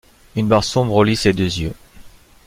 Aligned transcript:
Une 0.35 0.47
barre 0.47 0.63
sombre 0.63 0.95
relie 0.95 1.15
ses 1.15 1.31
deux 1.31 1.43
yeux. 1.45 1.75